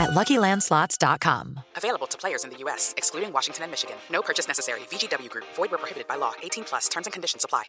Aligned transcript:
at 0.00 0.10
LuckyLandSlots.com. 0.10 1.60
Available 1.76 2.06
to 2.08 2.16
players 2.16 2.44
in 2.44 2.50
the 2.50 2.56
U.S., 2.64 2.94
excluding 2.96 3.32
Washington 3.32 3.64
and 3.64 3.70
Michigan. 3.70 3.96
No 4.10 4.22
purchase 4.22 4.48
necessary. 4.48 4.80
VGW 4.90 5.28
Group. 5.28 5.44
Void 5.56 5.70
where 5.70 5.78
prohibited 5.78 6.08
by 6.08 6.16
law. 6.16 6.32
18 6.42 6.64
plus. 6.64 6.88
Terms 6.88 7.06
and 7.06 7.12
conditions 7.12 7.44
apply. 7.44 7.64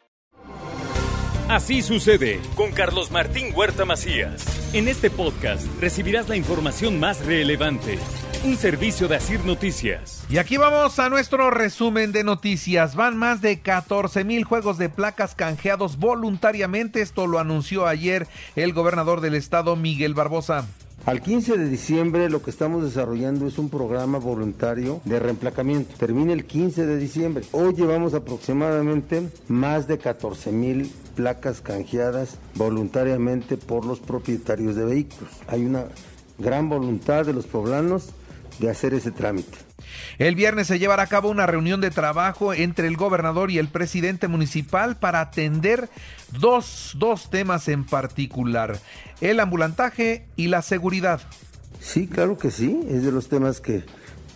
Así 1.51 1.81
sucede 1.81 2.39
con 2.55 2.71
Carlos 2.71 3.11
Martín 3.11 3.53
Huerta 3.53 3.83
Macías. 3.83 4.45
En 4.73 4.87
este 4.87 5.09
podcast 5.09 5.65
recibirás 5.81 6.29
la 6.29 6.37
información 6.37 6.97
más 6.97 7.25
relevante. 7.25 7.99
Un 8.45 8.55
servicio 8.55 9.09
de 9.09 9.17
Asir 9.17 9.43
Noticias. 9.43 10.23
Y 10.29 10.37
aquí 10.37 10.55
vamos 10.55 10.97
a 10.97 11.09
nuestro 11.09 11.51
resumen 11.51 12.13
de 12.13 12.23
noticias. 12.23 12.95
Van 12.95 13.17
más 13.17 13.41
de 13.41 13.59
14 13.59 14.23
mil 14.23 14.45
juegos 14.45 14.77
de 14.77 14.87
placas 14.87 15.35
canjeados 15.35 15.97
voluntariamente. 15.97 17.01
Esto 17.01 17.27
lo 17.27 17.37
anunció 17.37 17.85
ayer 17.85 18.27
el 18.55 18.71
gobernador 18.71 19.19
del 19.19 19.35
estado, 19.35 19.75
Miguel 19.75 20.13
Barbosa. 20.13 20.65
Al 21.03 21.19
15 21.23 21.57
de 21.57 21.67
diciembre 21.67 22.29
lo 22.29 22.43
que 22.43 22.51
estamos 22.51 22.83
desarrollando 22.83 23.47
es 23.47 23.57
un 23.57 23.69
programa 23.69 24.19
voluntario 24.19 25.01
de 25.03 25.19
reemplacamiento. 25.19 25.95
Termina 25.97 26.31
el 26.31 26.45
15 26.45 26.85
de 26.85 26.97
diciembre. 26.97 27.43
Hoy 27.53 27.73
llevamos 27.73 28.13
aproximadamente 28.13 29.27
más 29.47 29.87
de 29.87 29.97
14 29.97 30.51
mil 30.51 30.91
placas 31.15 31.61
canjeadas 31.61 32.37
voluntariamente 32.53 33.57
por 33.57 33.83
los 33.83 33.99
propietarios 33.99 34.75
de 34.75 34.85
vehículos. 34.85 35.31
Hay 35.47 35.65
una 35.65 35.85
gran 36.37 36.69
voluntad 36.69 37.25
de 37.25 37.33
los 37.33 37.47
poblanos 37.47 38.09
de 38.61 38.69
hacer 38.69 38.93
ese 38.93 39.11
trámite. 39.11 39.57
El 40.17 40.35
viernes 40.35 40.67
se 40.67 40.79
llevará 40.79 41.03
a 41.03 41.07
cabo 41.07 41.29
una 41.29 41.47
reunión 41.47 41.81
de 41.81 41.91
trabajo 41.91 42.53
entre 42.53 42.87
el 42.87 42.95
gobernador 42.95 43.51
y 43.51 43.57
el 43.57 43.67
presidente 43.67 44.29
municipal 44.29 44.97
para 44.97 45.19
atender 45.19 45.89
dos, 46.39 46.95
dos 46.97 47.29
temas 47.29 47.67
en 47.67 47.85
particular, 47.85 48.79
el 49.19 49.41
ambulantaje 49.41 50.25
y 50.37 50.47
la 50.47 50.61
seguridad. 50.61 51.21
Sí, 51.81 52.07
claro 52.07 52.37
que 52.37 52.51
sí, 52.51 52.79
es 52.87 53.03
de 53.03 53.11
los 53.11 53.27
temas 53.27 53.59
que 53.59 53.83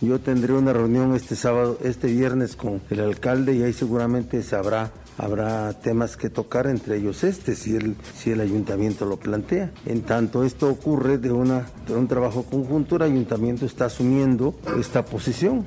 yo 0.00 0.18
tendré 0.18 0.52
una 0.52 0.72
reunión 0.72 1.14
este 1.14 1.36
sábado, 1.36 1.78
este 1.82 2.08
viernes 2.08 2.56
con 2.56 2.82
el 2.90 3.00
alcalde 3.00 3.54
y 3.54 3.62
ahí 3.62 3.72
seguramente 3.72 4.42
sabrá 4.42 4.90
habrá 5.18 5.72
temas 5.72 6.16
que 6.16 6.30
tocar, 6.30 6.66
entre 6.66 6.96
ellos 6.96 7.24
este, 7.24 7.54
si 7.54 7.76
el, 7.76 7.96
si 8.14 8.30
el 8.30 8.40
ayuntamiento 8.40 9.04
lo 9.04 9.16
plantea. 9.16 9.72
En 9.86 10.02
tanto 10.02 10.44
esto 10.44 10.68
ocurre 10.68 11.18
de, 11.18 11.32
una, 11.32 11.66
de 11.86 11.94
un 11.94 12.08
trabajo 12.08 12.44
conjunto, 12.44 12.96
el 12.96 13.02
ayuntamiento 13.02 13.66
está 13.66 13.86
asumiendo 13.86 14.54
esta 14.78 15.04
posición. 15.04 15.64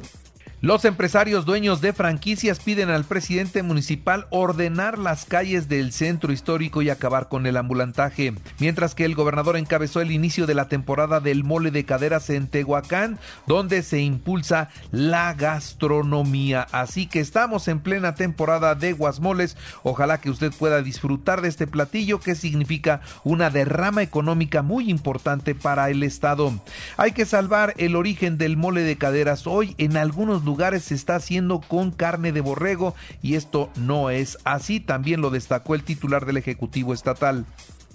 Los 0.61 0.83
empresarios 0.83 1.45
dueños 1.45 1.79
de 1.79 1.93
franquicias 1.93 2.59
piden 2.59 2.89
al 2.89 3.05
presidente 3.05 3.63
municipal 3.63 4.27
ordenar 4.29 4.97
las 4.97 5.23
calles 5.23 5.69
del 5.69 5.93
centro 5.93 6.33
histórico 6.33 6.81
y 6.81 6.89
acabar 6.89 7.29
con 7.29 7.45
el 7.45 7.55
ambulantaje, 7.55 8.33
mientras 8.59 8.93
que 8.93 9.05
el 9.05 9.15
gobernador 9.15 9.55
encabezó 9.55 10.01
el 10.01 10.11
inicio 10.11 10.47
de 10.47 10.55
la 10.55 10.67
temporada 10.67 11.21
del 11.21 11.45
mole 11.45 11.71
de 11.71 11.85
caderas 11.85 12.29
en 12.29 12.49
Tehuacán, 12.49 13.19
donde 13.47 13.83
se 13.83 14.01
impulsa 14.01 14.67
la 14.91 15.33
gastronomía. 15.33 16.67
Así 16.73 17.07
que 17.07 17.21
estamos 17.21 17.69
en 17.69 17.79
plena 17.79 18.15
temporada 18.15 18.75
de 18.75 18.91
guasmoles. 18.91 19.55
Ojalá 19.83 20.19
que 20.19 20.29
usted 20.29 20.51
pueda 20.51 20.81
disfrutar 20.81 21.39
de 21.39 21.47
este 21.47 21.67
platillo 21.67 22.19
que 22.19 22.35
significa 22.35 22.99
una 23.23 23.49
derrama 23.49 24.01
económica 24.01 24.61
muy 24.61 24.89
importante 24.89 25.55
para 25.55 25.89
el 25.89 26.03
estado. 26.03 26.51
Hay 26.97 27.13
que 27.13 27.25
salvar 27.25 27.75
el 27.77 27.95
origen 27.95 28.37
del 28.37 28.57
mole 28.57 28.81
de 28.81 28.97
caderas 28.97 29.47
hoy 29.47 29.73
en 29.77 29.95
algunos 29.95 30.43
se 30.57 30.95
está 30.95 31.15
haciendo 31.15 31.61
con 31.61 31.91
carne 31.91 32.31
de 32.31 32.41
borrego 32.41 32.95
y 33.21 33.35
esto 33.35 33.69
no 33.75 34.09
es 34.09 34.37
así, 34.43 34.79
también 34.79 35.21
lo 35.21 35.29
destacó 35.29 35.75
el 35.75 35.83
titular 35.83 36.25
del 36.25 36.37
Ejecutivo 36.37 36.93
Estatal. 36.93 37.45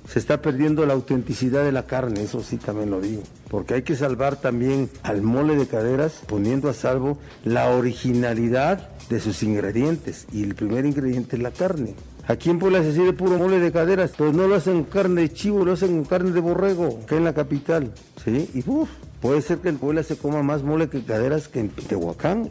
Se 0.09 0.19
está 0.19 0.42
perdiendo 0.42 0.84
la 0.84 0.93
autenticidad 0.93 1.64
de 1.64 1.72
la 1.72 1.87
carne, 1.87 2.22
eso 2.22 2.43
sí 2.43 2.59
también 2.59 2.91
lo 2.91 3.00
digo, 3.00 3.22
porque 3.48 3.75
hay 3.75 3.82
que 3.82 3.97
salvar 3.97 4.37
también 4.37 4.91
al 5.03 5.22
mole 5.22 5.56
de 5.56 5.66
caderas 5.66 6.20
poniendo 6.26 6.69
a 6.69 6.75
salvo 6.75 7.19
la 7.43 7.70
originalidad 7.70 8.88
de 9.09 9.20
sus 9.20 9.43
ingredientes 9.43 10.26
y 10.32 10.43
el 10.43 10.54
primer 10.54 10.84
ingrediente 10.84 11.37
es 11.37 11.43
la 11.43 11.50
carne. 11.50 11.94
Aquí 12.26 12.48
en 12.50 12.59
Puebla 12.59 12.82
se 12.82 12.93
sirve 12.93 13.12
puro 13.12 13.38
mole 13.38 13.59
de 13.60 13.72
caderas, 13.72 14.12
pues 14.16 14.32
no 14.32 14.47
lo 14.47 14.54
hacen 14.54 14.84
carne 14.84 15.22
de 15.22 15.32
chivo, 15.32 15.64
lo 15.64 15.72
hacen 15.72 16.04
carne 16.04 16.31
de 16.32 16.41
borrego, 16.41 17.04
que 17.06 17.16
en 17.16 17.25
la 17.25 17.34
capital, 17.34 17.93
¿sí? 18.25 18.48
Y 18.54 18.62
uff, 18.66 18.88
puede 19.24 19.40
ser 19.40 19.60
que 19.60 19.70
en 19.70 19.78
Puebla 19.78 20.02
se 20.02 20.18
coma 20.18 20.42
más 20.42 20.62
mole 20.62 20.90
que 20.90 21.02
caderas 21.02 21.48
que 21.48 21.60
en 21.60 21.70
Tehuacán. 21.70 22.50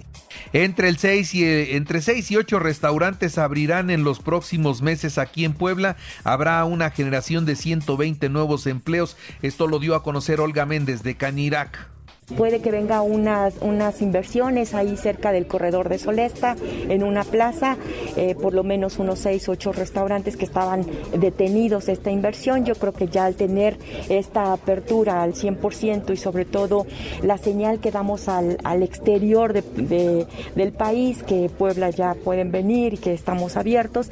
Entre 0.53 0.89
el 0.89 0.97
6 0.97 1.35
y 1.35 1.45
entre 1.75 2.01
6 2.01 2.31
y 2.31 2.35
8 2.35 2.57
restaurantes 2.57 3.37
abrirán 3.37 3.91
en 3.91 4.03
los 4.03 4.19
próximos 4.19 4.81
meses 4.81 5.19
aquí 5.19 5.45
en 5.45 5.53
Puebla. 5.53 5.97
Habrá 6.23 6.65
una 6.65 6.89
generación 6.89 7.45
de 7.45 7.55
120 7.55 8.27
nuevos 8.29 8.65
empleos. 8.65 9.17
Esto 9.43 9.67
lo 9.67 9.77
dio 9.77 9.93
a 9.93 10.01
conocer 10.01 10.39
Olga 10.39 10.65
Méndez 10.65 11.03
de 11.03 11.15
Canirac. 11.15 11.92
Puede 12.37 12.61
que 12.61 12.71
venga 12.71 13.01
unas, 13.01 13.55
unas 13.61 14.01
inversiones 14.01 14.73
ahí 14.73 14.97
cerca 14.97 15.31
del 15.31 15.47
corredor 15.47 15.89
de 15.89 15.99
Solesta, 15.99 16.55
en 16.89 17.03
una 17.03 17.23
plaza, 17.23 17.77
eh, 18.15 18.35
por 18.35 18.53
lo 18.53 18.63
menos 18.63 18.99
unos 18.99 19.19
seis, 19.19 19.47
ocho 19.49 19.71
restaurantes 19.71 20.37
que 20.37 20.45
estaban 20.45 20.85
detenidos 21.17 21.89
esta 21.89 22.11
inversión. 22.11 22.65
Yo 22.65 22.75
creo 22.75 22.93
que 22.93 23.07
ya 23.07 23.25
al 23.25 23.35
tener 23.35 23.77
esta 24.09 24.53
apertura 24.53 25.21
al 25.21 25.33
100% 25.33 26.13
y 26.13 26.17
sobre 26.17 26.45
todo 26.45 26.85
la 27.21 27.37
señal 27.37 27.79
que 27.79 27.91
damos 27.91 28.27
al, 28.27 28.57
al 28.63 28.83
exterior 28.83 29.53
de, 29.53 30.27
del 30.55 30.71
país, 30.73 31.23
que 31.23 31.49
Puebla 31.49 31.89
ya 31.89 32.15
pueden 32.15 32.51
venir 32.51 32.95
y 32.95 32.97
que 32.97 33.13
estamos 33.13 33.57
abiertos. 33.57 34.09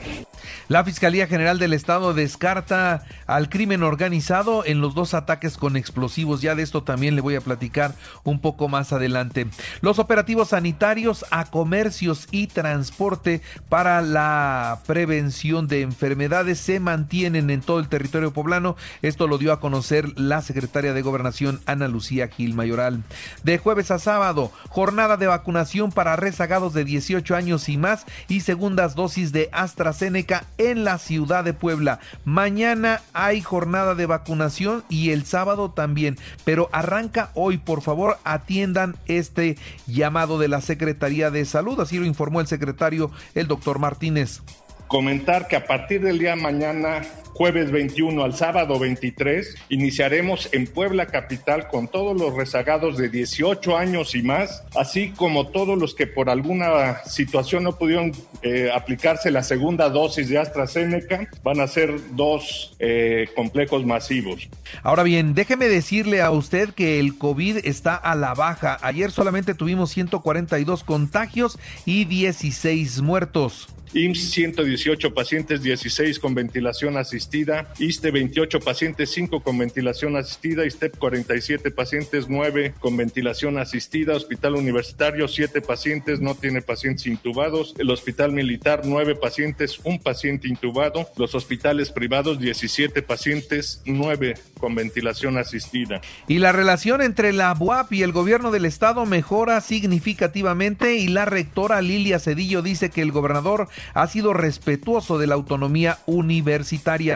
La 0.67 0.83
Fiscalía 0.83 1.27
General 1.27 1.59
del 1.59 1.73
Estado 1.73 2.13
descarta 2.13 3.03
al 3.27 3.49
crimen 3.49 3.83
organizado 3.83 4.65
en 4.65 4.81
los 4.81 4.95
dos 4.95 5.13
ataques 5.13 5.57
con 5.57 5.75
explosivos. 5.75 6.41
Ya 6.41 6.55
de 6.55 6.63
esto 6.63 6.83
también 6.83 7.15
le 7.15 7.21
voy 7.21 7.35
a 7.35 7.41
platicar 7.41 7.93
un 8.23 8.39
poco 8.39 8.67
más 8.67 8.93
adelante. 8.93 9.47
Los 9.81 9.99
operativos 9.99 10.49
sanitarios 10.49 11.25
a 11.31 11.45
comercios 11.45 12.27
y 12.31 12.47
transporte 12.47 13.41
para 13.69 14.01
la 14.01 14.79
prevención 14.85 15.67
de 15.67 15.81
enfermedades 15.81 16.59
se 16.59 16.79
mantienen 16.79 17.49
en 17.49 17.61
todo 17.61 17.79
el 17.79 17.89
territorio 17.89 18.31
poblano. 18.31 18.75
Esto 19.01 19.27
lo 19.27 19.37
dio 19.37 19.53
a 19.53 19.59
conocer 19.59 20.17
la 20.19 20.41
secretaria 20.41 20.93
de 20.93 21.01
Gobernación 21.01 21.61
Ana 21.65 21.87
Lucía 21.87 22.27
Gil 22.27 22.53
Mayoral. 22.53 23.03
De 23.43 23.57
jueves 23.57 23.91
a 23.91 23.99
sábado, 23.99 24.51
jornada 24.69 25.17
de 25.17 25.27
vacunación 25.27 25.91
para 25.91 26.15
rezagados 26.15 26.73
de 26.73 26.85
18 26.85 27.35
años 27.35 27.69
y 27.69 27.77
más 27.77 28.05
y 28.27 28.41
segundas 28.41 28.95
dosis 28.95 29.31
de 29.31 29.49
AstraZeneca 29.51 30.30
en 30.57 30.83
la 30.83 30.97
ciudad 30.97 31.43
de 31.43 31.53
Puebla. 31.53 31.99
Mañana 32.25 33.01
hay 33.13 33.41
jornada 33.41 33.95
de 33.95 34.05
vacunación 34.05 34.83
y 34.89 35.11
el 35.11 35.25
sábado 35.25 35.71
también, 35.71 36.17
pero 36.45 36.69
arranca 36.71 37.31
hoy, 37.33 37.57
por 37.57 37.81
favor, 37.81 38.17
atiendan 38.23 38.95
este 39.07 39.57
llamado 39.87 40.39
de 40.39 40.47
la 40.47 40.61
Secretaría 40.61 41.31
de 41.31 41.45
Salud, 41.45 41.79
así 41.79 41.97
lo 41.97 42.05
informó 42.05 42.41
el 42.41 42.47
secretario, 42.47 43.11
el 43.35 43.47
doctor 43.47 43.79
Martínez. 43.79 44.41
Comentar 44.87 45.47
que 45.47 45.55
a 45.55 45.65
partir 45.65 46.01
del 46.01 46.19
día 46.19 46.35
de 46.35 46.41
mañana 46.41 47.01
jueves 47.33 47.71
21 47.71 48.23
al 48.23 48.33
sábado 48.33 48.79
23, 48.79 49.55
iniciaremos 49.69 50.49
en 50.51 50.67
Puebla 50.67 51.07
Capital 51.07 51.67
con 51.67 51.87
todos 51.87 52.19
los 52.19 52.35
rezagados 52.35 52.97
de 52.97 53.09
18 53.09 53.77
años 53.77 54.15
y 54.15 54.21
más, 54.21 54.63
así 54.75 55.09
como 55.11 55.47
todos 55.47 55.77
los 55.77 55.95
que 55.95 56.07
por 56.07 56.29
alguna 56.29 57.03
situación 57.05 57.63
no 57.63 57.77
pudieron 57.77 58.11
eh, 58.41 58.69
aplicarse 58.73 59.31
la 59.31 59.43
segunda 59.43 59.89
dosis 59.89 60.29
de 60.29 60.37
AstraZeneca, 60.37 61.27
van 61.43 61.59
a 61.59 61.67
ser 61.67 61.93
dos 62.15 62.75
eh, 62.79 63.27
complejos 63.35 63.85
masivos. 63.85 64.49
Ahora 64.83 65.03
bien, 65.03 65.33
déjeme 65.33 65.67
decirle 65.67 66.21
a 66.21 66.31
usted 66.31 66.69
que 66.69 66.99
el 66.99 67.17
COVID 67.17 67.57
está 67.63 67.95
a 67.95 68.15
la 68.15 68.33
baja. 68.33 68.77
Ayer 68.81 69.11
solamente 69.11 69.53
tuvimos 69.53 69.91
142 69.91 70.83
contagios 70.83 71.59
y 71.85 72.05
16 72.05 73.01
muertos. 73.01 73.69
IMSS 73.93 74.31
118 74.31 75.13
pacientes, 75.13 75.63
16 75.63 76.19
con 76.19 76.33
ventilación 76.33 76.97
asistida 76.97 77.20
asistida, 77.21 77.67
ISTE 77.77 78.09
28 78.09 78.59
pacientes, 78.61 79.11
5 79.11 79.41
con 79.41 79.55
ventilación 79.55 80.15
asistida, 80.17 80.65
ISTEP 80.65 80.97
47 80.97 81.69
pacientes, 81.69 82.27
9 82.27 82.73
con 82.79 82.97
ventilación 82.97 83.59
asistida, 83.59 84.15
Hospital 84.15 84.55
Universitario 84.55 85.27
7 85.27 85.61
pacientes, 85.61 86.19
no 86.19 86.33
tiene 86.33 86.63
pacientes 86.63 87.05
intubados, 87.05 87.75
el 87.77 87.91
Hospital 87.91 88.31
Militar 88.31 88.81
9 88.85 89.15
pacientes, 89.15 89.79
un 89.83 89.99
paciente 89.99 90.47
intubado, 90.47 91.07
los 91.15 91.35
hospitales 91.35 91.91
privados 91.91 92.39
17 92.39 93.03
pacientes, 93.03 93.83
9 93.85 94.33
con 94.59 94.73
ventilación 94.73 95.37
asistida. 95.37 96.01
Y 96.27 96.39
la 96.39 96.51
relación 96.51 97.03
entre 97.03 97.33
la 97.33 97.55
UAP 97.57 97.93
y 97.93 98.01
el 98.01 98.13
gobierno 98.13 98.49
del 98.49 98.65
estado 98.65 99.05
mejora 99.05 99.61
significativamente 99.61 100.95
y 100.95 101.07
la 101.07 101.25
rectora 101.25 101.81
Lilia 101.81 102.17
Cedillo 102.19 102.63
dice 102.63 102.89
que 102.89 103.03
el 103.03 103.11
gobernador 103.11 103.67
ha 103.93 104.07
sido 104.07 104.33
respetuoso 104.33 105.19
de 105.19 105.27
la 105.27 105.35
autonomía 105.35 105.99
universitaria. 106.07 107.10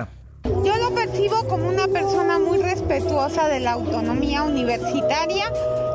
Como 1.49 1.69
una 1.69 1.87
persona 1.87 2.39
muy 2.39 2.57
respetuosa 2.57 3.47
de 3.47 3.59
la 3.59 3.73
autonomía 3.73 4.43
universitaria 4.43 5.45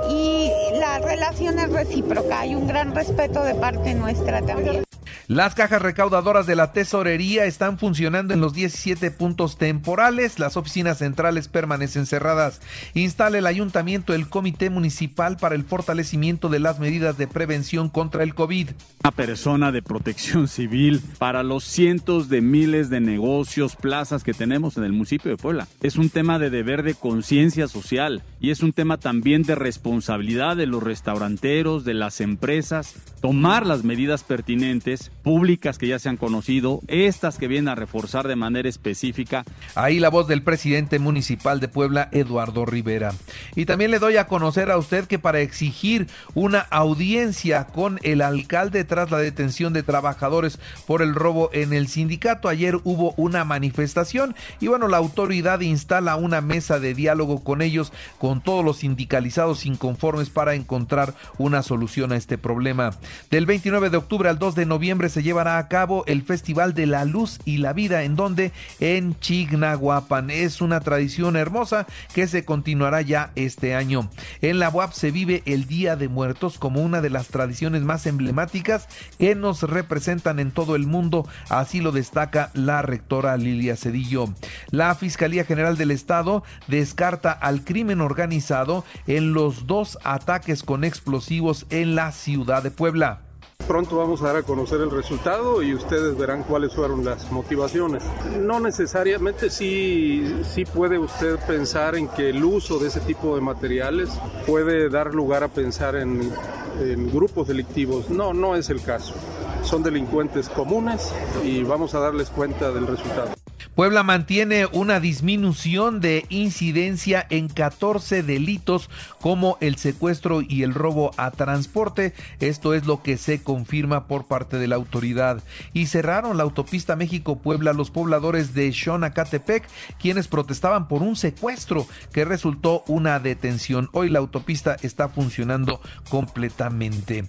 y 0.08 0.50
la 0.78 0.98
relación 0.98 1.58
es 1.58 1.70
recíproca. 1.70 2.40
Hay 2.40 2.54
un 2.54 2.66
gran 2.66 2.94
respeto 2.94 3.42
de 3.42 3.54
parte 3.54 3.94
nuestra 3.94 4.42
también. 4.42 4.89
Las 5.30 5.54
cajas 5.54 5.80
recaudadoras 5.80 6.48
de 6.48 6.56
la 6.56 6.72
tesorería 6.72 7.44
están 7.44 7.78
funcionando 7.78 8.34
en 8.34 8.40
los 8.40 8.52
17 8.52 9.12
puntos 9.12 9.58
temporales. 9.58 10.40
Las 10.40 10.56
oficinas 10.56 10.98
centrales 10.98 11.46
permanecen 11.46 12.06
cerradas. 12.06 12.60
Instala 12.94 13.38
el 13.38 13.46
ayuntamiento 13.46 14.12
el 14.12 14.28
comité 14.28 14.70
municipal 14.70 15.36
para 15.36 15.54
el 15.54 15.62
fortalecimiento 15.62 16.48
de 16.48 16.58
las 16.58 16.80
medidas 16.80 17.16
de 17.16 17.28
prevención 17.28 17.90
contra 17.90 18.24
el 18.24 18.34
COVID. 18.34 18.70
Una 19.04 19.12
persona 19.12 19.70
de 19.70 19.82
protección 19.82 20.48
civil 20.48 21.00
para 21.20 21.44
los 21.44 21.62
cientos 21.62 22.28
de 22.28 22.40
miles 22.40 22.90
de 22.90 22.98
negocios, 22.98 23.76
plazas 23.76 24.24
que 24.24 24.34
tenemos 24.34 24.78
en 24.78 24.82
el 24.82 24.92
municipio 24.92 25.30
de 25.30 25.36
Puebla. 25.36 25.68
Es 25.80 25.94
un 25.94 26.10
tema 26.10 26.40
de 26.40 26.50
deber 26.50 26.82
de 26.82 26.94
conciencia 26.94 27.68
social 27.68 28.24
y 28.40 28.50
es 28.50 28.64
un 28.64 28.72
tema 28.72 28.96
también 28.96 29.44
de 29.44 29.54
responsabilidad 29.54 30.56
de 30.56 30.66
los 30.66 30.82
restauranteros, 30.82 31.84
de 31.84 31.94
las 31.94 32.20
empresas, 32.20 32.96
tomar 33.20 33.64
las 33.64 33.84
medidas 33.84 34.24
pertinentes 34.24 35.12
públicas 35.22 35.78
que 35.78 35.88
ya 35.88 35.98
se 35.98 36.08
han 36.08 36.16
conocido, 36.16 36.80
estas 36.88 37.38
que 37.38 37.48
vienen 37.48 37.68
a 37.68 37.74
reforzar 37.74 38.28
de 38.28 38.36
manera 38.36 38.68
específica. 38.68 39.44
Ahí 39.74 40.00
la 40.00 40.10
voz 40.10 40.26
del 40.28 40.42
presidente 40.42 40.98
municipal 40.98 41.60
de 41.60 41.68
Puebla, 41.68 42.08
Eduardo 42.12 42.66
Rivera. 42.66 43.12
Y 43.54 43.66
también 43.66 43.90
le 43.90 43.98
doy 43.98 44.16
a 44.16 44.26
conocer 44.26 44.70
a 44.70 44.78
usted 44.78 45.06
que 45.06 45.18
para 45.18 45.40
exigir 45.40 46.06
una 46.34 46.60
audiencia 46.60 47.66
con 47.66 47.98
el 48.02 48.22
alcalde 48.22 48.84
tras 48.84 49.10
la 49.10 49.18
detención 49.18 49.72
de 49.72 49.82
trabajadores 49.82 50.58
por 50.86 51.02
el 51.02 51.14
robo 51.14 51.50
en 51.52 51.72
el 51.72 51.88
sindicato, 51.88 52.48
ayer 52.48 52.78
hubo 52.84 53.14
una 53.16 53.44
manifestación 53.44 54.34
y 54.60 54.68
bueno, 54.68 54.88
la 54.88 54.96
autoridad 54.96 55.60
instala 55.60 56.16
una 56.16 56.40
mesa 56.40 56.78
de 56.78 56.94
diálogo 56.94 57.44
con 57.44 57.62
ellos, 57.62 57.92
con 58.18 58.40
todos 58.40 58.64
los 58.64 58.78
sindicalizados 58.78 59.66
inconformes 59.66 60.30
para 60.30 60.54
encontrar 60.54 61.14
una 61.38 61.62
solución 61.62 62.12
a 62.12 62.16
este 62.16 62.38
problema. 62.38 62.90
Del 63.30 63.46
29 63.46 63.90
de 63.90 63.96
octubre 63.96 64.28
al 64.28 64.38
2 64.38 64.54
de 64.54 64.66
noviembre 64.66 65.09
se 65.10 65.22
llevará 65.22 65.58
a 65.58 65.68
cabo 65.68 66.04
el 66.06 66.22
Festival 66.22 66.74
de 66.74 66.86
la 66.86 67.04
Luz 67.04 67.38
y 67.44 67.58
la 67.58 67.72
Vida, 67.72 68.02
en 68.02 68.16
donde 68.16 68.52
en 68.78 69.18
Chignahuapan. 69.18 70.30
Es 70.30 70.60
una 70.60 70.80
tradición 70.80 71.36
hermosa 71.36 71.86
que 72.14 72.26
se 72.26 72.44
continuará 72.44 73.02
ya 73.02 73.32
este 73.34 73.74
año. 73.74 74.08
En 74.40 74.58
la 74.58 74.70
UAP 74.70 74.92
se 74.92 75.10
vive 75.10 75.42
el 75.46 75.66
Día 75.66 75.96
de 75.96 76.08
Muertos 76.08 76.58
como 76.58 76.80
una 76.82 77.00
de 77.00 77.10
las 77.10 77.28
tradiciones 77.28 77.82
más 77.82 78.06
emblemáticas 78.06 78.88
que 79.18 79.34
nos 79.34 79.62
representan 79.62 80.38
en 80.38 80.50
todo 80.50 80.76
el 80.76 80.86
mundo, 80.86 81.28
así 81.48 81.80
lo 81.80 81.92
destaca 81.92 82.50
la 82.54 82.82
rectora 82.82 83.36
Lilia 83.36 83.76
Cedillo. 83.76 84.26
La 84.70 84.94
Fiscalía 84.94 85.44
General 85.44 85.76
del 85.76 85.90
Estado 85.90 86.44
descarta 86.68 87.32
al 87.32 87.64
crimen 87.64 88.00
organizado 88.00 88.84
en 89.06 89.32
los 89.32 89.66
dos 89.66 89.98
ataques 90.04 90.62
con 90.62 90.84
explosivos 90.84 91.66
en 91.70 91.94
la 91.94 92.12
ciudad 92.12 92.62
de 92.62 92.70
Puebla. 92.70 93.29
Pronto 93.70 93.98
vamos 93.98 94.20
a 94.22 94.26
dar 94.26 94.36
a 94.38 94.42
conocer 94.42 94.80
el 94.80 94.90
resultado 94.90 95.62
y 95.62 95.74
ustedes 95.74 96.18
verán 96.18 96.42
cuáles 96.42 96.74
fueron 96.74 97.04
las 97.04 97.30
motivaciones. 97.30 98.02
No 98.40 98.58
necesariamente 98.58 99.48
sí, 99.48 100.40
sí 100.42 100.64
puede 100.64 100.98
usted 100.98 101.38
pensar 101.46 101.94
en 101.94 102.08
que 102.08 102.30
el 102.30 102.42
uso 102.42 102.80
de 102.80 102.88
ese 102.88 102.98
tipo 102.98 103.36
de 103.36 103.42
materiales 103.42 104.10
puede 104.44 104.88
dar 104.88 105.14
lugar 105.14 105.44
a 105.44 105.48
pensar 105.48 105.94
en, 105.94 106.32
en 106.80 107.12
grupos 107.12 107.46
delictivos. 107.46 108.10
No, 108.10 108.34
no 108.34 108.56
es 108.56 108.70
el 108.70 108.82
caso. 108.82 109.14
Son 109.62 109.84
delincuentes 109.84 110.48
comunes 110.48 111.14
y 111.44 111.62
vamos 111.62 111.94
a 111.94 112.00
darles 112.00 112.28
cuenta 112.28 112.72
del 112.72 112.88
resultado. 112.88 113.30
Puebla 113.80 114.02
mantiene 114.02 114.66
una 114.66 115.00
disminución 115.00 116.02
de 116.02 116.26
incidencia 116.28 117.26
en 117.30 117.48
14 117.48 118.22
delitos 118.22 118.90
como 119.22 119.56
el 119.62 119.76
secuestro 119.76 120.42
y 120.42 120.64
el 120.64 120.74
robo 120.74 121.12
a 121.16 121.30
transporte. 121.30 122.12
Esto 122.40 122.74
es 122.74 122.84
lo 122.84 123.02
que 123.02 123.16
se 123.16 123.42
confirma 123.42 124.06
por 124.06 124.26
parte 124.26 124.58
de 124.58 124.68
la 124.68 124.76
autoridad. 124.76 125.42
Y 125.72 125.86
cerraron 125.86 126.36
la 126.36 126.42
autopista 126.42 126.94
México-Puebla 126.94 127.72
los 127.72 127.90
pobladores 127.90 128.52
de 128.52 128.70
Xonacatepec, 128.70 129.66
quienes 129.98 130.28
protestaban 130.28 130.86
por 130.86 131.00
un 131.00 131.16
secuestro 131.16 131.86
que 132.12 132.26
resultó 132.26 132.84
una 132.86 133.18
detención. 133.18 133.88
Hoy 133.92 134.10
la 134.10 134.18
autopista 134.18 134.76
está 134.82 135.08
funcionando 135.08 135.80
completamente. 136.10 137.24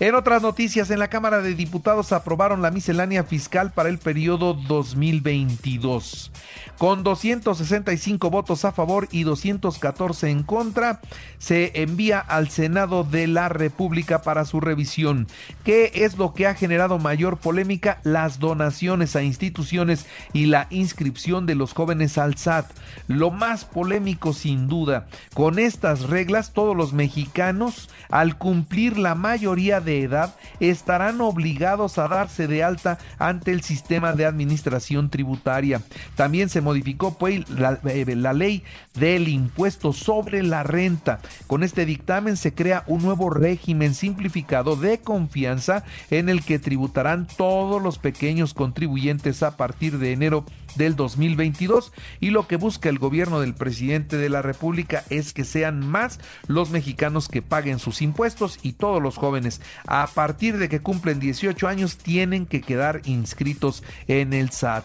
En 0.00 0.14
otras 0.14 0.42
noticias, 0.42 0.90
en 0.90 0.98
la 0.98 1.08
Cámara 1.08 1.42
de 1.42 1.54
Diputados 1.54 2.12
aprobaron 2.12 2.60
la 2.60 2.70
miscelánea 2.70 3.24
fiscal 3.24 3.72
para 3.72 3.88
el 3.88 3.98
periodo 3.98 4.54
2022. 4.54 6.32
Con 6.78 7.04
265 7.04 8.30
votos 8.30 8.64
a 8.64 8.72
favor 8.72 9.06
y 9.12 9.22
214 9.22 10.30
en 10.30 10.42
contra, 10.42 11.00
se 11.38 11.70
envía 11.82 12.18
al 12.18 12.48
Senado 12.48 13.04
de 13.04 13.28
la 13.28 13.48
República 13.48 14.22
para 14.22 14.44
su 14.44 14.60
revisión. 14.60 15.28
¿Qué 15.64 15.92
es 15.94 16.18
lo 16.18 16.34
que 16.34 16.46
ha 16.46 16.54
generado 16.54 16.98
mayor 16.98 17.38
polémica? 17.38 18.00
Las 18.02 18.40
donaciones 18.40 19.14
a 19.14 19.22
instituciones 19.22 20.06
y 20.32 20.46
la 20.46 20.66
inscripción 20.70 21.46
de 21.46 21.54
los 21.54 21.72
jóvenes 21.72 22.18
al 22.18 22.36
SAT. 22.36 22.70
Lo 23.06 23.30
más 23.30 23.64
polémico 23.64 24.32
sin 24.32 24.66
duda, 24.66 25.06
con 25.34 25.58
reglas 26.00 26.52
todos 26.52 26.76
los 26.76 26.92
mexicanos 26.92 27.88
al 28.08 28.36
cumplir 28.36 28.98
la 28.98 29.14
mayoría 29.14 29.80
de 29.80 30.02
edad 30.02 30.34
estarán 30.60 31.20
obligados 31.20 31.98
a 31.98 32.08
darse 32.08 32.46
de 32.46 32.64
alta 32.64 32.98
ante 33.18 33.52
el 33.52 33.62
sistema 33.62 34.12
de 34.12 34.26
administración 34.26 35.10
tributaria. 35.10 35.82
También 36.14 36.48
se 36.48 36.60
modificó 36.60 37.16
pues, 37.18 37.42
eh, 37.86 38.16
la 38.16 38.32
ley 38.32 38.64
del 38.94 39.28
impuesto 39.28 39.92
sobre 39.92 40.42
la 40.42 40.62
renta. 40.62 41.20
Con 41.46 41.62
este 41.62 41.86
dictamen 41.86 42.36
se 42.36 42.54
crea 42.54 42.84
un 42.86 43.02
nuevo 43.02 43.30
régimen 43.30 43.94
simplificado 43.94 44.76
de 44.76 44.98
confianza 45.00 45.84
en 46.10 46.28
el 46.28 46.42
que 46.42 46.58
tributarán 46.58 47.26
todos 47.26 47.82
los 47.82 47.98
pequeños 47.98 48.54
contribuyentes 48.54 49.42
a 49.42 49.56
partir 49.56 49.98
de 49.98 50.12
enero 50.12 50.44
del 50.76 50.96
2022 50.96 51.92
y 52.20 52.30
lo 52.30 52.46
que 52.46 52.56
busca 52.56 52.88
el 52.88 52.98
gobierno 52.98 53.40
del 53.40 53.54
presidente 53.54 54.16
de 54.16 54.28
la 54.28 54.42
República 54.42 55.04
es 55.10 55.32
que 55.32 55.44
sean 55.44 55.86
más 55.86 56.18
los 56.46 56.70
mexicanos 56.70 57.28
que 57.28 57.42
paguen 57.42 57.78
sus 57.78 58.02
impuestos 58.02 58.58
y 58.62 58.72
todos 58.72 59.02
los 59.02 59.16
jóvenes 59.16 59.60
a 59.86 60.06
partir 60.06 60.58
de 60.58 60.68
que 60.68 60.80
cumplen 60.80 61.20
18 61.20 61.68
años 61.68 61.96
tienen 61.96 62.46
que 62.46 62.60
quedar 62.60 63.02
inscritos 63.04 63.82
en 64.08 64.32
el 64.32 64.50
SAT. 64.50 64.84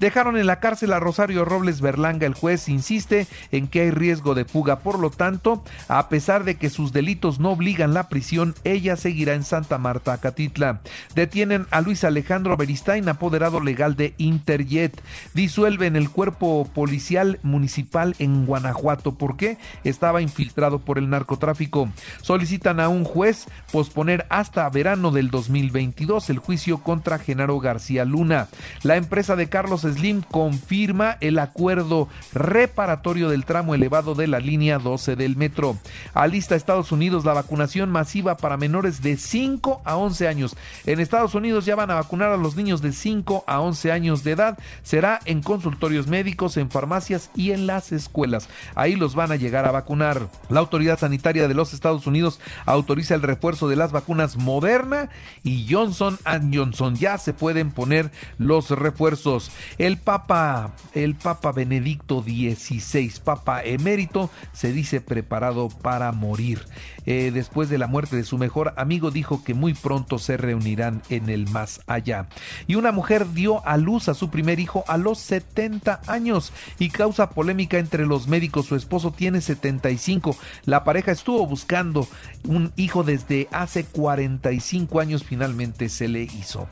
Dejaron 0.00 0.36
en 0.36 0.46
la 0.46 0.60
cárcel 0.60 0.92
a 0.92 1.00
Rosario 1.00 1.44
Robles 1.44 1.80
Berlanga, 1.80 2.26
el 2.26 2.34
juez 2.34 2.68
insiste 2.68 3.26
en 3.52 3.68
que 3.68 3.82
hay 3.82 3.90
riesgo 3.90 4.34
de 4.34 4.44
fuga, 4.44 4.80
por 4.80 4.98
lo 4.98 5.10
tanto, 5.10 5.64
a 5.88 6.08
pesar 6.08 6.44
de 6.44 6.56
que 6.56 6.70
sus 6.70 6.92
delitos 6.92 7.40
no 7.40 7.50
obligan 7.50 7.94
la 7.94 8.08
prisión, 8.08 8.54
ella 8.64 8.96
seguirá 8.96 9.34
en 9.34 9.44
Santa 9.44 9.78
Marta, 9.78 10.18
Catitla. 10.18 10.80
Detienen 11.14 11.66
a 11.70 11.80
Luis 11.80 12.04
Alejandro 12.04 12.56
Beristain, 12.56 13.08
apoderado 13.08 13.60
legal 13.60 13.96
de 13.96 14.14
Interjet. 14.18 15.00
Disuelven 15.32 15.96
el 15.96 16.10
cuerpo 16.10 16.68
policial 16.74 17.38
municipal 17.42 18.14
en 18.18 18.46
Guanajuato. 18.46 19.14
¿Por 19.14 19.36
qué? 19.36 19.58
Estaba 19.84 20.22
infiltrado 20.22 20.80
por 20.80 20.98
el 20.98 21.10
narcotráfico. 21.10 21.88
Solicitan 22.22 22.80
a 22.80 22.88
un 22.88 23.04
juez 23.04 23.46
posponer 23.72 24.26
hasta 24.28 24.68
verano 24.68 25.10
del 25.10 25.30
2022 25.30 26.30
el 26.30 26.38
juicio 26.38 26.78
contra 26.78 27.18
Genaro 27.18 27.58
García 27.60 28.04
Luna. 28.04 28.48
La 28.82 28.96
empresa 28.96 29.36
de 29.36 29.48
Carlos 29.48 29.82
Slim 29.82 30.22
confirma 30.22 31.16
el 31.20 31.38
acuerdo 31.38 32.08
reparatorio 32.32 33.28
del 33.28 33.44
tramo 33.44 33.74
elevado 33.74 34.14
de 34.14 34.26
la 34.26 34.40
línea 34.40 34.78
12 34.78 35.16
del 35.16 35.36
metro. 35.36 35.76
Alista 36.12 36.54
Estados 36.54 36.92
Unidos 36.92 37.24
la 37.24 37.32
vacunación 37.32 37.90
masiva 37.90 38.36
para 38.36 38.56
menores 38.56 39.02
de 39.02 39.16
5 39.16 39.82
a 39.84 39.96
11 39.96 40.28
años. 40.28 40.56
En 40.86 41.00
Estados 41.00 41.34
Unidos 41.34 41.64
ya 41.64 41.76
van 41.76 41.90
a 41.90 41.94
vacunar 41.94 42.30
a 42.30 42.36
los 42.36 42.56
niños 42.56 42.82
de 42.82 42.92
5 42.92 43.44
a 43.46 43.60
11 43.60 43.92
años 43.92 44.24
de 44.24 44.32
edad. 44.32 44.58
Será 44.82 45.13
en 45.24 45.42
consultorios 45.42 46.06
médicos, 46.06 46.56
en 46.56 46.70
farmacias 46.70 47.30
y 47.34 47.52
en 47.52 47.66
las 47.66 47.92
escuelas. 47.92 48.48
Ahí 48.74 48.96
los 48.96 49.14
van 49.14 49.32
a 49.32 49.36
llegar 49.36 49.66
a 49.66 49.72
vacunar. 49.72 50.28
La 50.48 50.60
autoridad 50.60 50.98
sanitaria 50.98 51.48
de 51.48 51.54
los 51.54 51.72
Estados 51.72 52.06
Unidos 52.06 52.40
autoriza 52.66 53.14
el 53.14 53.22
refuerzo 53.22 53.68
de 53.68 53.76
las 53.76 53.92
vacunas 53.92 54.36
Moderna 54.36 55.10
y 55.42 55.66
Johnson 55.70 56.18
Johnson. 56.52 56.96
Ya 56.96 57.18
se 57.18 57.32
pueden 57.32 57.70
poner 57.70 58.10
los 58.38 58.70
refuerzos. 58.70 59.50
El 59.78 59.98
Papa, 59.98 60.72
el 60.92 61.14
Papa 61.14 61.52
Benedicto 61.52 62.22
XVI, 62.22 63.12
Papa 63.22 63.62
emérito, 63.62 64.30
se 64.52 64.72
dice 64.72 65.00
preparado 65.00 65.68
para 65.68 66.12
morir. 66.12 66.64
Eh, 67.06 67.30
después 67.34 67.68
de 67.68 67.78
la 67.78 67.86
muerte 67.86 68.16
de 68.16 68.24
su 68.24 68.38
mejor 68.38 68.74
amigo, 68.76 69.10
dijo 69.10 69.44
que 69.44 69.54
muy 69.54 69.74
pronto 69.74 70.18
se 70.18 70.36
reunirán 70.36 71.02
en 71.10 71.28
el 71.28 71.48
más 71.48 71.82
allá. 71.86 72.28
Y 72.66 72.76
una 72.76 72.92
mujer 72.92 73.32
dio 73.32 73.66
a 73.66 73.76
luz 73.76 74.08
a 74.08 74.14
su 74.14 74.30
primer 74.30 74.60
hijo 74.60 74.84
a 74.88 74.96
los 75.04 75.18
70 75.18 76.00
años 76.06 76.52
y 76.78 76.90
causa 76.90 77.30
polémica 77.30 77.78
entre 77.78 78.06
los 78.06 78.26
médicos. 78.26 78.66
Su 78.66 78.74
esposo 78.74 79.12
tiene 79.12 79.40
75. 79.40 80.36
La 80.64 80.82
pareja 80.82 81.12
estuvo 81.12 81.46
buscando 81.46 82.08
un 82.48 82.72
hijo 82.76 83.04
desde 83.04 83.48
hace 83.52 83.84
45 83.84 85.00
años. 85.00 85.24
Finalmente 85.24 85.88
se 85.88 86.08
le 86.08 86.22
hizo. 86.22 86.66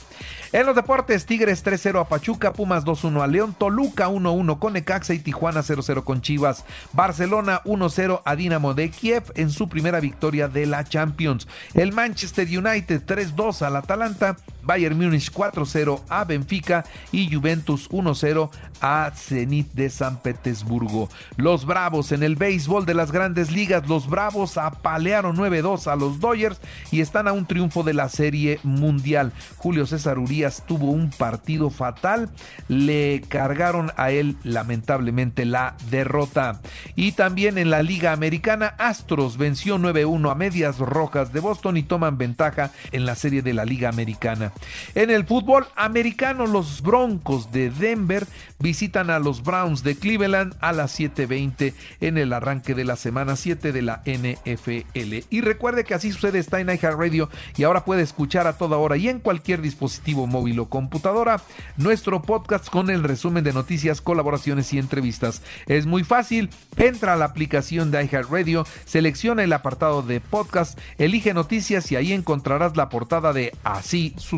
En 0.52 0.66
los 0.66 0.74
deportes, 0.74 1.26
Tigres 1.26 1.64
3-0 1.64 2.00
a 2.00 2.08
Pachuca, 2.08 2.52
Pumas 2.52 2.84
2-1 2.84 3.22
a 3.22 3.26
León, 3.26 3.54
Toluca 3.56 4.08
1-1 4.08 4.58
con 4.58 4.72
Necaxa 4.72 5.14
y 5.14 5.18
Tijuana 5.18 5.60
0-0 5.60 6.04
con 6.04 6.20
Chivas. 6.20 6.64
Barcelona 6.92 7.62
1-0 7.64 8.22
a 8.24 8.36
Dinamo 8.36 8.74
de 8.74 8.90
Kiev 8.90 9.24
en 9.34 9.50
su 9.50 9.68
primera 9.68 10.00
victoria 10.00 10.48
de 10.48 10.66
la 10.66 10.84
Champions. 10.84 11.46
El 11.74 11.92
Manchester 11.92 12.46
United 12.46 13.02
3-2 13.04 13.62
al 13.62 13.76
Atalanta, 13.76 14.36
Bayern 14.62 14.96
Múnich 14.96 15.32
4-0 15.32 16.00
a 16.08 16.24
Benfica 16.24 16.84
y 17.10 17.32
Juventus 17.32 17.90
1-0 17.90 18.50
a 18.80 19.12
Zenit 19.14 19.72
de 19.72 19.90
San 19.90 20.20
Petersburgo. 20.20 21.08
Los 21.36 21.64
Bravos 21.64 22.12
en 22.12 22.22
el 22.22 22.36
béisbol 22.36 22.84
de 22.84 22.94
las 22.94 23.12
grandes 23.12 23.52
ligas, 23.52 23.88
los 23.88 24.08
Bravos 24.08 24.58
apalearon 24.58 25.36
9-2 25.36 25.86
a 25.86 25.96
los 25.96 26.20
Dodgers 26.20 26.60
y 26.90 27.00
están 27.00 27.28
a 27.28 27.32
un 27.32 27.46
triunfo 27.46 27.82
de 27.82 27.94
la 27.94 28.08
Serie 28.08 28.58
Mundial. 28.62 29.32
Julio 29.56 29.86
César 29.86 30.18
Urias 30.18 30.64
tuvo 30.66 30.90
un 30.90 31.10
partido 31.10 31.70
fatal, 31.70 32.28
le 32.68 33.22
cargaron 33.28 33.92
a 33.96 34.10
él 34.10 34.36
lamentablemente 34.42 35.44
la 35.44 35.76
derrota. 35.90 36.60
Y 36.96 37.12
también 37.12 37.58
en 37.58 37.70
la 37.70 37.82
Liga 37.82 38.12
Americana, 38.12 38.74
Astros 38.78 39.36
venció 39.36 39.78
9-1 39.78 40.30
a 40.30 40.34
Medias 40.34 40.78
Rojas 40.78 41.32
de 41.32 41.40
Boston 41.40 41.76
y 41.76 41.82
toman 41.82 42.18
ventaja 42.18 42.70
en 42.90 43.06
la 43.06 43.14
serie 43.14 43.42
de 43.42 43.54
la 43.54 43.64
Liga 43.64 43.88
Americana. 43.88 44.51
En 44.94 45.10
el 45.10 45.24
fútbol 45.24 45.66
americano, 45.76 46.46
los 46.46 46.82
Broncos 46.82 47.52
de 47.52 47.70
Denver 47.70 48.26
visitan 48.58 49.10
a 49.10 49.18
los 49.18 49.42
Browns 49.42 49.82
de 49.82 49.96
Cleveland 49.96 50.54
a 50.60 50.72
las 50.72 50.98
7:20 50.98 51.74
en 52.00 52.18
el 52.18 52.32
arranque 52.32 52.74
de 52.74 52.84
la 52.84 52.96
semana 52.96 53.36
7 53.36 53.72
de 53.72 53.82
la 53.82 54.02
NFL. 54.04 55.24
Y 55.30 55.40
recuerde 55.40 55.84
que 55.84 55.94
así 55.94 56.12
sucede 56.12 56.38
está 56.38 56.60
en 56.60 56.68
iHeartRadio 56.68 57.28
y 57.56 57.64
ahora 57.64 57.84
puede 57.84 58.02
escuchar 58.02 58.46
a 58.46 58.56
toda 58.56 58.76
hora 58.76 58.96
y 58.96 59.08
en 59.08 59.20
cualquier 59.20 59.60
dispositivo 59.60 60.26
móvil 60.26 60.60
o 60.60 60.68
computadora 60.68 61.42
nuestro 61.76 62.22
podcast 62.22 62.68
con 62.68 62.90
el 62.90 63.02
resumen 63.02 63.44
de 63.44 63.52
noticias, 63.52 64.00
colaboraciones 64.00 64.72
y 64.72 64.78
entrevistas. 64.78 65.42
Es 65.66 65.86
muy 65.86 66.04
fácil, 66.04 66.50
entra 66.76 67.14
a 67.14 67.16
la 67.16 67.26
aplicación 67.26 67.90
de 67.90 68.04
iHeartRadio, 68.04 68.66
selecciona 68.84 69.42
el 69.42 69.52
apartado 69.52 70.02
de 70.02 70.20
podcast, 70.20 70.78
elige 70.98 71.34
noticias 71.34 71.90
y 71.90 71.96
ahí 71.96 72.12
encontrarás 72.12 72.76
la 72.76 72.88
portada 72.88 73.32
de 73.32 73.52
Así 73.64 74.14